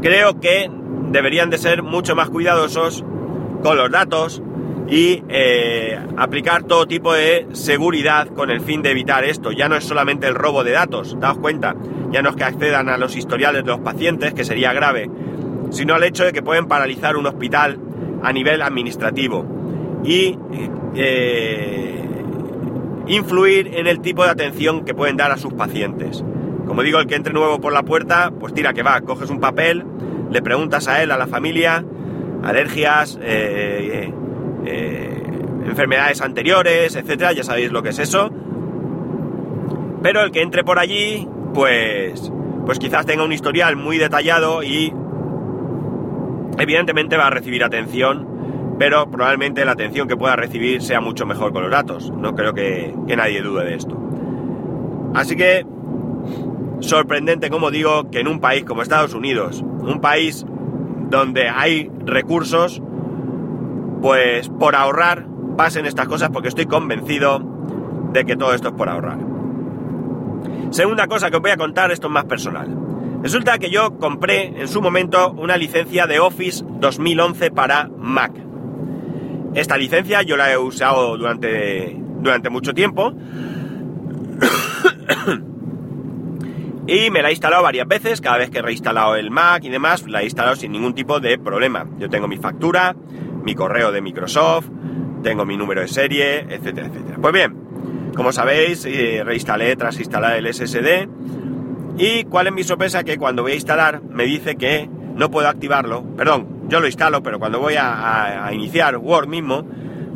creo 0.00 0.40
que 0.40 0.70
deberían 1.10 1.50
de 1.50 1.58
ser 1.58 1.82
mucho 1.82 2.16
más 2.16 2.30
cuidadosos 2.30 3.04
con 3.62 3.76
los 3.76 3.90
datos 3.90 4.42
y 4.88 5.22
eh, 5.28 6.00
aplicar 6.16 6.62
todo 6.62 6.86
tipo 6.86 7.12
de 7.12 7.46
seguridad 7.52 8.28
con 8.28 8.50
el 8.50 8.62
fin 8.62 8.80
de 8.80 8.92
evitar 8.92 9.22
esto. 9.22 9.52
Ya 9.52 9.68
no 9.68 9.76
es 9.76 9.84
solamente 9.84 10.26
el 10.26 10.34
robo 10.34 10.64
de 10.64 10.70
datos, 10.70 11.18
daos 11.20 11.36
cuenta, 11.36 11.76
ya 12.10 12.22
no 12.22 12.30
es 12.30 12.36
que 12.36 12.44
accedan 12.44 12.88
a 12.88 12.98
los 12.98 13.16
historiales 13.16 13.64
de 13.64 13.70
los 13.70 13.80
pacientes, 13.80 14.34
que 14.34 14.44
sería 14.44 14.72
grave, 14.72 15.10
sino 15.70 15.94
al 15.94 16.04
hecho 16.04 16.24
de 16.24 16.32
que 16.32 16.42
pueden 16.42 16.66
paralizar 16.66 17.16
un 17.16 17.26
hospital 17.26 17.78
a 18.22 18.32
nivel 18.32 18.62
administrativo 18.62 19.46
y 20.04 20.36
eh, 20.94 22.04
influir 23.06 23.70
en 23.74 23.86
el 23.86 24.00
tipo 24.00 24.24
de 24.24 24.30
atención 24.30 24.84
que 24.84 24.94
pueden 24.94 25.16
dar 25.16 25.30
a 25.32 25.36
sus 25.36 25.52
pacientes. 25.52 26.24
Como 26.66 26.82
digo, 26.82 26.98
el 26.98 27.06
que 27.06 27.16
entre 27.16 27.32
nuevo 27.32 27.60
por 27.60 27.72
la 27.72 27.82
puerta, 27.82 28.32
pues 28.38 28.54
tira 28.54 28.72
que 28.72 28.82
va, 28.82 29.00
coges 29.00 29.30
un 29.30 29.40
papel, 29.40 29.84
le 30.30 30.42
preguntas 30.42 30.86
a 30.88 31.02
él, 31.02 31.10
a 31.10 31.18
la 31.18 31.26
familia, 31.26 31.84
alergias, 32.42 33.18
eh, 33.20 34.12
eh, 34.64 35.22
enfermedades 35.66 36.20
anteriores, 36.20 36.94
etcétera, 36.94 37.32
ya 37.32 37.42
sabéis 37.42 37.72
lo 37.72 37.82
que 37.82 37.90
es 37.90 37.98
eso. 37.98 38.30
Pero 40.02 40.22
el 40.22 40.30
que 40.30 40.42
entre 40.42 40.64
por 40.64 40.78
allí, 40.78 41.28
pues, 41.52 42.32
pues 42.66 42.78
quizás 42.78 43.06
tenga 43.06 43.24
un 43.24 43.32
historial 43.32 43.76
muy 43.76 43.98
detallado 43.98 44.62
y 44.62 44.92
evidentemente 46.58 47.16
va 47.16 47.28
a 47.28 47.30
recibir 47.30 47.64
atención, 47.64 48.76
pero 48.78 49.10
probablemente 49.10 49.64
la 49.64 49.72
atención 49.72 50.08
que 50.08 50.16
pueda 50.16 50.36
recibir 50.36 50.82
sea 50.82 51.00
mucho 51.00 51.26
mejor 51.26 51.52
con 51.52 51.62
los 51.62 51.70
datos. 51.70 52.10
No 52.10 52.34
creo 52.34 52.54
que, 52.54 52.94
que 53.06 53.16
nadie 53.16 53.42
dude 53.42 53.64
de 53.64 53.74
esto. 53.74 53.96
Así 55.14 55.36
que 55.36 55.66
sorprendente, 56.80 57.50
como 57.50 57.70
digo, 57.70 58.10
que 58.10 58.20
en 58.20 58.28
un 58.28 58.40
país 58.40 58.64
como 58.64 58.82
Estados 58.82 59.14
Unidos, 59.14 59.62
un 59.62 60.00
país 60.00 60.46
donde 61.10 61.48
hay 61.48 61.90
recursos, 62.04 62.82
pues 64.00 64.48
por 64.48 64.76
ahorrar 64.76 65.26
pasen 65.56 65.84
estas 65.84 66.08
cosas 66.08 66.30
porque 66.30 66.48
estoy 66.48 66.66
convencido 66.66 67.40
de 68.12 68.24
que 68.24 68.36
todo 68.36 68.54
esto 68.54 68.68
es 68.68 68.74
por 68.74 68.88
ahorrar. 68.88 69.29
Segunda 70.70 71.06
cosa 71.08 71.30
que 71.30 71.36
os 71.36 71.42
voy 71.42 71.50
a 71.50 71.56
contar, 71.56 71.90
esto 71.90 72.06
es 72.06 72.12
más 72.12 72.26
personal. 72.26 72.68
Resulta 73.22 73.58
que 73.58 73.70
yo 73.70 73.98
compré 73.98 74.60
en 74.60 74.68
su 74.68 74.80
momento 74.80 75.32
una 75.32 75.56
licencia 75.56 76.06
de 76.06 76.20
Office 76.20 76.64
2011 76.64 77.50
para 77.50 77.88
Mac. 77.88 78.32
Esta 79.54 79.76
licencia 79.76 80.22
yo 80.22 80.36
la 80.36 80.52
he 80.52 80.56
usado 80.56 81.18
durante, 81.18 81.96
durante 82.20 82.50
mucho 82.50 82.72
tiempo 82.72 83.12
y 86.86 87.10
me 87.10 87.20
la 87.20 87.28
he 87.28 87.32
instalado 87.32 87.64
varias 87.64 87.88
veces, 87.88 88.20
cada 88.20 88.38
vez 88.38 88.48
que 88.48 88.60
he 88.60 88.62
reinstalado 88.62 89.16
el 89.16 89.32
Mac 89.32 89.64
y 89.64 89.70
demás, 89.70 90.06
la 90.06 90.22
he 90.22 90.24
instalado 90.24 90.54
sin 90.54 90.70
ningún 90.70 90.94
tipo 90.94 91.18
de 91.18 91.36
problema. 91.36 91.84
Yo 91.98 92.08
tengo 92.08 92.28
mi 92.28 92.36
factura, 92.36 92.94
mi 93.44 93.56
correo 93.56 93.90
de 93.90 94.00
Microsoft, 94.00 94.68
tengo 95.22 95.44
mi 95.44 95.56
número 95.56 95.80
de 95.80 95.88
serie, 95.88 96.46
etcétera, 96.48 96.86
etcétera. 96.86 97.18
Pues 97.20 97.34
bien, 97.34 97.69
como 98.20 98.32
sabéis, 98.32 98.84
eh, 98.84 99.22
reinstalé 99.24 99.74
tras 99.76 99.98
instalar 99.98 100.36
el 100.36 100.46
SSD 100.46 101.08
y 101.96 102.24
cuál 102.24 102.48
es 102.48 102.52
mi 102.52 102.62
sorpresa 102.64 103.02
que 103.02 103.16
cuando 103.16 103.40
voy 103.40 103.52
a 103.52 103.54
instalar 103.54 104.02
me 104.02 104.24
dice 104.24 104.56
que 104.56 104.90
no 105.14 105.30
puedo 105.30 105.48
activarlo, 105.48 106.04
perdón, 106.18 106.68
yo 106.68 106.80
lo 106.80 106.86
instalo, 106.86 107.22
pero 107.22 107.38
cuando 107.38 107.60
voy 107.60 107.76
a, 107.78 108.50
iniciar 108.52 108.98
Word 108.98 109.26
mismo, 109.26 109.66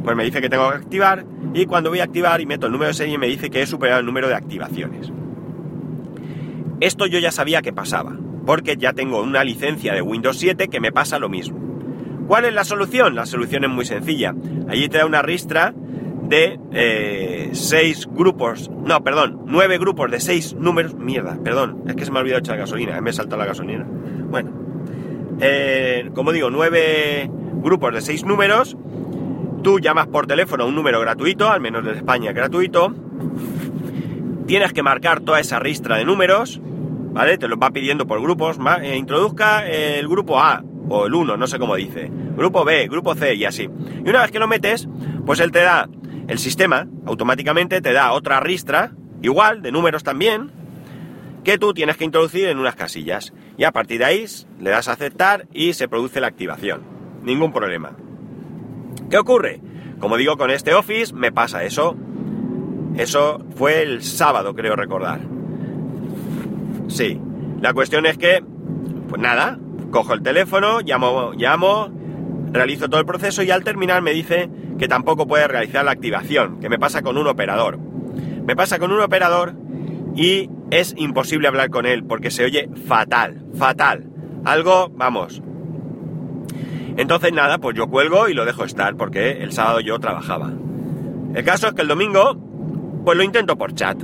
pues 0.04 0.14
me 0.14 0.22
dice 0.22 0.42
que 0.42 0.50
tengo 0.50 0.68
que 0.68 0.76
activar 0.76 1.24
y 1.54 1.64
cuando 1.64 1.88
voy 1.88 2.00
a 2.00 2.04
activar 2.04 2.42
y 2.42 2.46
meto 2.46 2.66
el 2.66 2.72
número 2.72 2.88
de 2.88 2.94
serie 2.94 3.16
me 3.16 3.26
dice 3.26 3.48
que 3.48 3.62
he 3.62 3.66
superado 3.66 4.00
el 4.00 4.06
número 4.06 4.28
de 4.28 4.34
activaciones. 4.34 5.10
Esto 6.80 7.06
yo 7.06 7.18
ya 7.20 7.32
sabía 7.32 7.62
que 7.62 7.72
pasaba, 7.72 8.14
porque 8.44 8.76
ya 8.76 8.92
tengo 8.92 9.22
una 9.22 9.44
licencia 9.44 9.94
de 9.94 10.02
Windows 10.02 10.36
7 10.36 10.68
que 10.68 10.78
me 10.78 10.92
pasa 10.92 11.18
lo 11.18 11.30
mismo. 11.30 11.58
¿Cuál 12.28 12.44
es 12.44 12.52
la 12.52 12.64
solución? 12.64 13.14
La 13.14 13.24
solución 13.24 13.64
es 13.64 13.70
muy 13.70 13.86
sencilla. 13.86 14.34
Allí 14.68 14.90
te 14.90 14.98
da 14.98 15.06
una 15.06 15.22
ristra 15.22 15.72
de 16.28 16.58
eh, 16.72 17.50
seis 17.52 18.08
grupos, 18.10 18.70
no, 18.70 19.02
perdón, 19.04 19.42
nueve 19.46 19.78
grupos 19.78 20.10
de 20.10 20.20
seis 20.20 20.54
números. 20.54 20.94
Mierda, 20.94 21.38
perdón, 21.42 21.82
es 21.86 21.94
que 21.96 22.04
se 22.04 22.10
me 22.10 22.18
ha 22.18 22.22
olvidado 22.22 22.40
echar 22.40 22.56
gasolina, 22.56 23.00
me 23.00 23.10
he 23.10 23.12
saltado 23.12 23.40
la 23.40 23.46
gasolina. 23.46 23.86
Bueno, 23.86 24.50
eh, 25.40 26.10
como 26.14 26.32
digo, 26.32 26.50
nueve 26.50 27.30
grupos 27.62 27.94
de 27.94 28.00
seis 28.00 28.24
números. 28.24 28.76
Tú 29.62 29.78
llamas 29.78 30.06
por 30.08 30.26
teléfono 30.26 30.64
a 30.64 30.66
un 30.66 30.74
número 30.74 31.00
gratuito, 31.00 31.50
al 31.50 31.60
menos 31.60 31.84
de 31.84 31.92
España 31.92 32.32
gratuito. 32.32 32.94
Tienes 34.46 34.74
que 34.74 34.82
marcar 34.82 35.20
toda 35.20 35.40
esa 35.40 35.58
ristra 35.58 35.96
de 35.96 36.04
números, 36.04 36.60
¿vale? 37.12 37.38
Te 37.38 37.48
los 37.48 37.58
va 37.58 37.70
pidiendo 37.70 38.06
por 38.06 38.20
grupos. 38.20 38.58
Eh, 38.82 38.96
introduzca 38.96 39.66
el 39.66 40.06
grupo 40.06 40.38
A 40.38 40.62
o 40.88 41.06
el 41.06 41.14
1, 41.14 41.36
no 41.36 41.46
sé 41.46 41.58
cómo 41.58 41.76
dice. 41.76 42.10
Grupo 42.36 42.64
B, 42.64 42.88
grupo 42.88 43.14
C 43.14 43.34
y 43.34 43.44
así. 43.44 43.68
Y 44.04 44.08
una 44.08 44.20
vez 44.22 44.30
que 44.30 44.38
lo 44.38 44.48
metes, 44.48 44.86
pues 45.24 45.40
él 45.40 45.50
te 45.50 45.60
da 45.60 45.88
el 46.28 46.38
sistema 46.38 46.86
automáticamente 47.06 47.80
te 47.80 47.92
da 47.92 48.12
otra 48.12 48.40
ristra, 48.40 48.92
igual, 49.22 49.62
de 49.62 49.72
números 49.72 50.02
también, 50.02 50.50
que 51.44 51.58
tú 51.58 51.74
tienes 51.74 51.96
que 51.96 52.04
introducir 52.04 52.48
en 52.48 52.58
unas 52.58 52.76
casillas. 52.76 53.32
Y 53.58 53.64
a 53.64 53.72
partir 53.72 53.98
de 53.98 54.06
ahí 54.06 54.24
le 54.58 54.70
das 54.70 54.88
a 54.88 54.92
aceptar 54.92 55.46
y 55.52 55.74
se 55.74 55.88
produce 55.88 56.20
la 56.20 56.26
activación. 56.26 56.82
Ningún 57.22 57.52
problema. 57.52 57.92
¿Qué 59.10 59.18
ocurre? 59.18 59.60
Como 60.00 60.16
digo, 60.16 60.36
con 60.36 60.50
este 60.50 60.74
Office 60.74 61.14
me 61.14 61.30
pasa 61.30 61.64
eso. 61.64 61.96
Eso 62.96 63.44
fue 63.56 63.82
el 63.82 64.02
sábado, 64.02 64.54
creo 64.54 64.76
recordar. 64.76 65.20
Sí. 66.88 67.20
La 67.60 67.72
cuestión 67.72 68.06
es 68.06 68.18
que, 68.18 68.42
pues 69.08 69.20
nada, 69.20 69.58
cojo 69.90 70.14
el 70.14 70.22
teléfono, 70.22 70.80
llamo, 70.80 71.32
llamo, 71.32 71.90
realizo 72.52 72.88
todo 72.88 73.00
el 73.00 73.06
proceso 73.06 73.42
y 73.42 73.50
al 73.50 73.64
terminar 73.64 74.02
me 74.02 74.12
dice 74.12 74.50
que 74.78 74.88
tampoco 74.88 75.26
puede 75.26 75.48
realizar 75.48 75.84
la 75.84 75.92
activación, 75.92 76.60
que 76.60 76.68
me 76.68 76.78
pasa 76.78 77.02
con 77.02 77.16
un 77.16 77.26
operador. 77.26 77.78
Me 77.78 78.56
pasa 78.56 78.78
con 78.78 78.92
un 78.92 79.00
operador 79.00 79.54
y 80.14 80.50
es 80.70 80.94
imposible 80.96 81.48
hablar 81.48 81.70
con 81.70 81.86
él 81.86 82.04
porque 82.04 82.30
se 82.30 82.44
oye 82.44 82.68
fatal, 82.86 83.44
fatal. 83.54 84.06
Algo, 84.44 84.90
vamos. 84.90 85.42
Entonces 86.96 87.32
nada, 87.32 87.58
pues 87.58 87.76
yo 87.76 87.88
cuelgo 87.88 88.28
y 88.28 88.34
lo 88.34 88.44
dejo 88.44 88.64
estar 88.64 88.96
porque 88.96 89.42
el 89.42 89.52
sábado 89.52 89.80
yo 89.80 89.98
trabajaba. 89.98 90.52
El 91.34 91.44
caso 91.44 91.68
es 91.68 91.74
que 91.74 91.82
el 91.82 91.88
domingo, 91.88 92.36
pues 93.04 93.16
lo 93.16 93.24
intento 93.24 93.56
por 93.56 93.74
chat. 93.74 93.98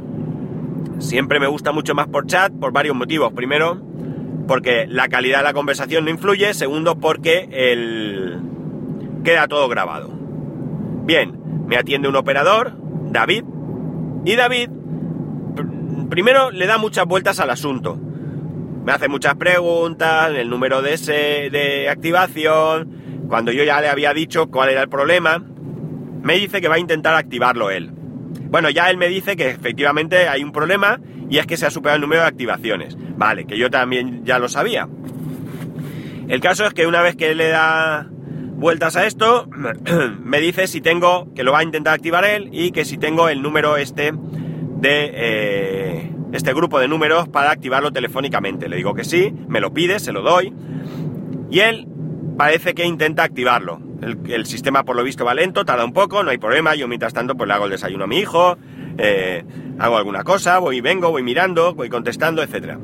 Siempre 0.99 1.39
me 1.41 1.47
gusta 1.47 1.73
mucho 1.73 1.95
más 1.95 2.09
por 2.09 2.27
chat 2.27 2.53
por 2.53 2.73
varios 2.73 2.97
motivos. 2.97 3.33
Primero, 3.33 3.81
porque 4.49 4.87
la 4.89 5.09
calidad 5.09 5.39
de 5.39 5.45
la 5.45 5.53
conversación 5.53 6.05
no 6.05 6.11
influye. 6.11 6.53
Segundo, 6.55 6.99
porque 6.99 7.49
el... 7.53 8.41
queda 9.23 9.47
todo 9.47 9.69
grabado. 9.69 10.20
Bien, 11.11 11.37
me 11.67 11.77
atiende 11.77 12.07
un 12.07 12.15
operador, 12.15 12.73
David, 13.11 13.43
y 14.25 14.37
David 14.37 14.71
primero 16.09 16.53
le 16.53 16.69
da 16.69 16.79
muchas 16.79 17.05
vueltas 17.05 17.41
al 17.41 17.51
asunto. 17.51 17.97
Me 17.97 18.93
hace 18.93 19.09
muchas 19.09 19.35
preguntas, 19.35 20.31
el 20.33 20.49
número 20.49 20.83
de, 20.83 20.95
ese, 20.95 21.51
de 21.51 21.89
activación, 21.89 23.27
cuando 23.27 23.51
yo 23.51 23.65
ya 23.65 23.81
le 23.81 23.89
había 23.89 24.15
dicho 24.15 24.53
cuál 24.53 24.69
era 24.69 24.83
el 24.83 24.89
problema, 24.89 25.43
me 26.23 26.35
dice 26.35 26.61
que 26.61 26.69
va 26.69 26.77
a 26.77 26.79
intentar 26.79 27.17
activarlo 27.17 27.73
él. 27.73 27.91
Bueno, 28.49 28.71
ya 28.71 28.89
él 28.89 28.97
me 28.97 29.09
dice 29.09 29.35
que 29.35 29.51
efectivamente 29.51 30.29
hay 30.29 30.45
un 30.45 30.53
problema 30.53 31.01
y 31.29 31.39
es 31.39 31.47
que 31.49 31.57
se 31.57 31.67
ha 31.67 31.71
superado 31.73 31.97
el 31.97 32.03
número 32.03 32.23
de 32.23 32.29
activaciones. 32.29 32.97
Vale, 33.17 33.47
que 33.47 33.59
yo 33.59 33.69
también 33.69 34.25
ya 34.25 34.39
lo 34.39 34.49
sabía. 34.49 34.89
El 36.29 36.41
caso 36.41 36.65
es 36.67 36.73
que 36.73 36.87
una 36.87 37.03
vez 37.03 37.17
que 37.17 37.35
le 37.35 37.49
da 37.49 38.10
vueltas 38.61 38.95
a 38.95 39.07
esto, 39.07 39.49
me 40.23 40.39
dice 40.39 40.69
si 40.69 40.81
tengo, 40.81 41.33
que 41.35 41.43
lo 41.43 41.53
va 41.53 41.61
a 41.61 41.63
intentar 41.65 41.95
activar 41.95 42.25
él, 42.25 42.51
y 42.53 42.71
que 42.71 42.85
si 42.85 42.99
tengo 42.99 43.29
el 43.29 43.43
número 43.43 43.77
este 43.77 44.13
de 44.13 45.11
eh, 45.13 46.13
este 46.33 46.53
grupo 46.53 46.79
de 46.79 46.87
números 46.87 47.29
para 47.29 47.51
activarlo 47.51 47.91
telefónicamente. 47.91 48.69
Le 48.69 48.77
digo 48.77 48.95
que 48.95 49.05
sí, 49.05 49.35
me 49.49 49.61
lo 49.61 49.73
pide, 49.73 49.99
se 49.99 50.13
lo 50.13 50.23
doy, 50.23 50.53
y 51.51 51.61
él 51.61 51.89
parece 52.37 52.75
que 52.75 52.85
intenta 52.85 53.25
activarlo. 53.25 53.81
El, 54.01 54.47
sistema 54.47 54.85
por 54.85 54.97
lo 54.97 55.05
visto 55.05 55.25
va 55.25 55.35
lento, 55.35 55.65
tarda 55.65 55.85
un 55.85 55.93
poco, 55.93 56.23
no 56.23 56.31
hay 56.31 56.39
problema, 56.39 56.75
yo 56.75 56.89
mientras 56.89 57.13
tanto 57.13 57.35
pues 57.37 57.49
le 57.49 57.55
hago 57.55 57.65
el 57.65 57.71
desayuno 57.73 58.05
a 58.05 58.07
mi 58.07 58.19
hijo, 58.19 58.57
eh, 58.97 59.45
hago 59.79 59.97
alguna 59.97 60.23
cosa, 60.23 60.59
voy 60.59 60.79
y 60.79 60.81
vengo, 60.81 61.11
voy 61.11 61.23
mirando, 61.23 61.75
voy 61.75 61.91
contestando, 61.91 62.43
etcétera. 62.43 62.79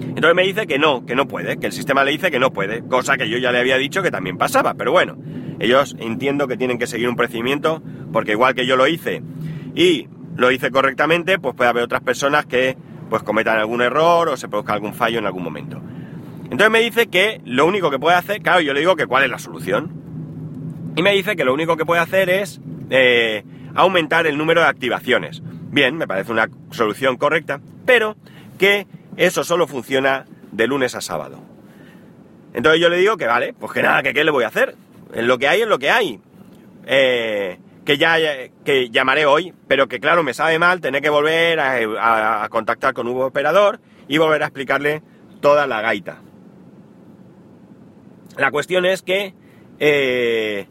Entonces 0.00 0.34
me 0.34 0.42
dice 0.42 0.66
que 0.66 0.78
no, 0.78 1.04
que 1.06 1.14
no 1.14 1.26
puede, 1.26 1.58
que 1.58 1.66
el 1.66 1.72
sistema 1.72 2.04
le 2.04 2.12
dice 2.12 2.30
que 2.30 2.38
no 2.38 2.52
puede, 2.52 2.82
cosa 2.86 3.16
que 3.16 3.28
yo 3.28 3.38
ya 3.38 3.52
le 3.52 3.58
había 3.58 3.76
dicho 3.76 4.02
que 4.02 4.10
también 4.10 4.38
pasaba, 4.38 4.74
pero 4.74 4.92
bueno, 4.92 5.16
ellos 5.58 5.96
entiendo 5.98 6.48
que 6.48 6.56
tienen 6.56 6.78
que 6.78 6.86
seguir 6.86 7.08
un 7.08 7.16
procedimiento, 7.16 7.82
porque 8.12 8.32
igual 8.32 8.54
que 8.54 8.66
yo 8.66 8.76
lo 8.76 8.86
hice 8.86 9.22
y 9.74 10.08
lo 10.36 10.50
hice 10.50 10.70
correctamente, 10.70 11.38
pues 11.38 11.54
puede 11.54 11.70
haber 11.70 11.84
otras 11.84 12.02
personas 12.02 12.46
que 12.46 12.76
pues 13.08 13.22
cometan 13.22 13.58
algún 13.58 13.82
error 13.82 14.28
o 14.28 14.36
se 14.36 14.48
produzca 14.48 14.72
algún 14.72 14.94
fallo 14.94 15.18
en 15.18 15.26
algún 15.26 15.42
momento. 15.42 15.80
Entonces 16.44 16.70
me 16.70 16.80
dice 16.80 17.06
que 17.06 17.40
lo 17.44 17.66
único 17.66 17.90
que 17.90 17.98
puede 17.98 18.16
hacer, 18.16 18.42
claro, 18.42 18.60
yo 18.60 18.72
le 18.72 18.80
digo 18.80 18.96
que 18.96 19.06
cuál 19.06 19.24
es 19.24 19.30
la 19.30 19.38
solución. 19.38 19.90
Y 20.96 21.02
me 21.02 21.12
dice 21.12 21.36
que 21.36 21.44
lo 21.44 21.52
único 21.52 21.76
que 21.76 21.84
puede 21.84 22.00
hacer 22.00 22.30
es 22.30 22.60
eh, 22.90 23.44
aumentar 23.74 24.26
el 24.26 24.38
número 24.38 24.60
de 24.60 24.68
activaciones. 24.68 25.42
Bien, 25.70 25.96
me 25.96 26.06
parece 26.06 26.30
una 26.30 26.48
solución 26.70 27.16
correcta, 27.16 27.60
pero 27.84 28.16
que 28.58 28.86
eso 29.16 29.44
solo 29.44 29.66
funciona 29.66 30.26
de 30.52 30.66
lunes 30.66 30.94
a 30.94 31.00
sábado. 31.00 31.40
Entonces 32.52 32.80
yo 32.80 32.88
le 32.88 32.96
digo 32.96 33.16
que 33.16 33.26
vale, 33.26 33.52
pues 33.52 33.72
que 33.72 33.82
nada, 33.82 34.02
que 34.02 34.14
qué 34.14 34.24
le 34.24 34.30
voy 34.30 34.44
a 34.44 34.48
hacer. 34.48 34.76
En 35.12 35.26
lo 35.26 35.38
que 35.38 35.48
hay 35.48 35.62
es 35.62 35.68
lo 35.68 35.78
que 35.78 35.90
hay. 35.90 36.20
Eh, 36.86 37.58
que 37.84 37.98
ya 37.98 38.16
que 38.64 38.90
llamaré 38.90 39.26
hoy, 39.26 39.52
pero 39.68 39.88
que 39.88 40.00
claro, 40.00 40.22
me 40.22 40.34
sabe 40.34 40.58
mal 40.58 40.80
tener 40.80 41.02
que 41.02 41.10
volver 41.10 41.60
a, 41.60 42.48
contactar 42.48 42.94
con 42.94 43.06
un 43.08 43.20
operador 43.22 43.80
y 44.08 44.18
volver 44.18 44.42
a 44.42 44.46
explicarle 44.46 45.02
toda 45.40 45.66
la 45.66 45.82
gaita. 45.82 46.22
La 48.38 48.50
cuestión 48.50 48.86
es 48.86 49.02
que 49.02 49.34
eh, 49.78 50.66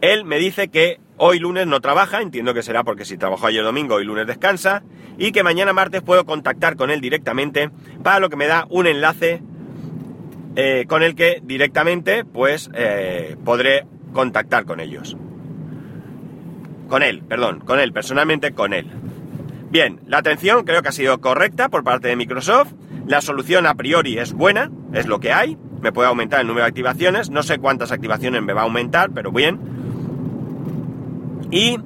él 0.00 0.24
me 0.24 0.38
dice 0.38 0.68
que 0.68 0.98
hoy 1.22 1.38
lunes 1.38 1.66
no 1.66 1.82
trabaja, 1.82 2.22
entiendo 2.22 2.54
que 2.54 2.62
será 2.62 2.82
porque 2.82 3.04
si 3.04 3.18
trabajó 3.18 3.46
ayer 3.46 3.62
domingo 3.62 4.00
y 4.00 4.04
lunes 4.04 4.26
descansa, 4.26 4.82
y 5.18 5.32
que 5.32 5.42
mañana 5.42 5.74
martes 5.74 6.00
puedo 6.00 6.24
contactar 6.24 6.76
con 6.76 6.90
él 6.90 7.02
directamente, 7.02 7.70
para 8.02 8.20
lo 8.20 8.30
que 8.30 8.36
me 8.36 8.46
da 8.46 8.66
un 8.70 8.86
enlace 8.86 9.42
eh, 10.56 10.86
con 10.88 11.02
el 11.02 11.14
que 11.14 11.40
directamente 11.44 12.24
pues 12.24 12.70
eh, 12.72 13.36
podré 13.44 13.86
contactar 14.14 14.64
con 14.64 14.80
ellos. 14.80 15.14
Con 16.88 17.02
él, 17.02 17.22
perdón, 17.28 17.60
con 17.60 17.80
él, 17.80 17.92
personalmente 17.92 18.52
con 18.52 18.72
él. 18.72 18.86
Bien, 19.70 20.00
la 20.06 20.18
atención 20.18 20.64
creo 20.64 20.80
que 20.80 20.88
ha 20.88 20.92
sido 20.92 21.20
correcta 21.20 21.68
por 21.68 21.84
parte 21.84 22.08
de 22.08 22.16
Microsoft. 22.16 22.72
La 23.06 23.20
solución 23.20 23.66
a 23.66 23.74
priori 23.74 24.18
es 24.18 24.32
buena, 24.32 24.70
es 24.94 25.06
lo 25.06 25.20
que 25.20 25.34
hay. 25.34 25.58
Me 25.82 25.92
puede 25.92 26.08
aumentar 26.08 26.40
el 26.40 26.46
número 26.46 26.64
de 26.64 26.70
activaciones. 26.70 27.28
No 27.28 27.42
sé 27.42 27.58
cuántas 27.58 27.92
activaciones 27.92 28.42
me 28.42 28.54
va 28.54 28.62
a 28.62 28.64
aumentar, 28.64 29.10
pero 29.14 29.30
bien. 29.30 29.79
Y 31.50 31.78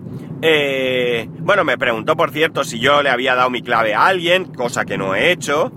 Eh, 0.46 1.26
bueno, 1.38 1.64
me 1.64 1.78
preguntó, 1.78 2.16
por 2.16 2.30
cierto, 2.30 2.64
si 2.64 2.78
yo 2.78 3.02
le 3.02 3.08
había 3.08 3.34
dado 3.34 3.48
mi 3.48 3.62
clave 3.62 3.94
a 3.94 4.04
alguien, 4.04 4.44
cosa 4.44 4.84
que 4.84 4.98
no 4.98 5.14
he 5.14 5.32
hecho. 5.32 5.72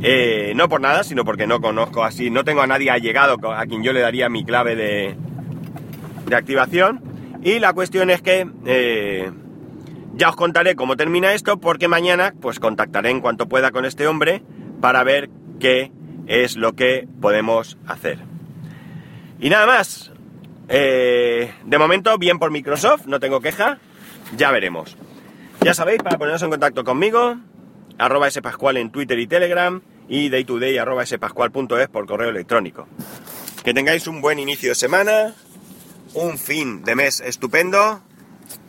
Eh, 0.00 0.52
no 0.54 0.68
por 0.68 0.80
nada, 0.80 1.02
sino 1.02 1.24
porque 1.24 1.48
no 1.48 1.60
conozco 1.60 2.04
así, 2.04 2.30
no 2.30 2.44
tengo 2.44 2.62
a 2.62 2.68
nadie 2.68 2.88
allegado 2.88 3.36
a 3.52 3.66
quien 3.66 3.82
yo 3.82 3.92
le 3.92 4.00
daría 4.00 4.28
mi 4.28 4.44
clave 4.44 4.76
de, 4.76 5.16
de 6.26 6.36
activación. 6.36 7.00
Y 7.42 7.58
la 7.58 7.72
cuestión 7.72 8.10
es 8.10 8.22
que 8.22 8.46
eh, 8.64 9.32
ya 10.14 10.28
os 10.28 10.36
contaré 10.36 10.76
cómo 10.76 10.96
termina 10.96 11.32
esto, 11.34 11.58
porque 11.58 11.88
mañana 11.88 12.34
pues 12.40 12.60
contactaré 12.60 13.10
en 13.10 13.20
cuanto 13.20 13.48
pueda 13.48 13.72
con 13.72 13.84
este 13.86 14.06
hombre 14.06 14.40
para 14.80 15.02
ver 15.02 15.30
qué 15.58 15.90
es 16.28 16.56
lo 16.56 16.74
que 16.74 17.08
podemos 17.20 17.76
hacer. 17.88 18.20
Y 19.40 19.50
nada 19.50 19.66
más. 19.66 20.12
Eh, 20.68 21.52
de 21.64 21.78
momento, 21.78 22.16
bien 22.18 22.38
por 22.38 22.50
Microsoft, 22.50 23.06
no 23.06 23.20
tengo 23.20 23.40
queja. 23.40 23.78
Ya 24.36 24.50
veremos. 24.50 24.96
Ya 25.62 25.74
sabéis, 25.74 26.02
para 26.02 26.18
poneros 26.18 26.42
en 26.42 26.50
contacto 26.50 26.84
conmigo, 26.84 27.36
arroba 27.98 28.30
spascual 28.30 28.76
en 28.76 28.90
Twitter 28.90 29.18
y 29.18 29.26
Telegram 29.26 29.80
y 30.08 30.28
daytoday 30.28 30.78
arroba 30.78 31.04
spascual.es 31.04 31.88
por 31.88 32.06
correo 32.06 32.30
electrónico. 32.30 32.86
Que 33.64 33.74
tengáis 33.74 34.06
un 34.06 34.20
buen 34.20 34.38
inicio 34.38 34.70
de 34.70 34.74
semana, 34.74 35.34
un 36.14 36.38
fin 36.38 36.84
de 36.84 36.94
mes 36.94 37.20
estupendo 37.20 38.02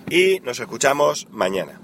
y 0.10 0.40
nos 0.42 0.60
escuchamos 0.60 1.28
mañana. 1.30 1.80